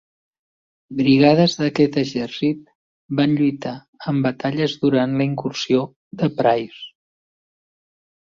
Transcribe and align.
Brigades 0.99 1.51
d'aquest 1.57 1.97
exercit 2.03 2.63
van 3.19 3.35
lluitar 3.41 3.75
en 4.13 4.23
batalles 4.25 4.75
durant 4.85 5.15
la 5.19 5.27
incursió 5.33 5.83
de 6.23 6.31
Price. 6.41 6.83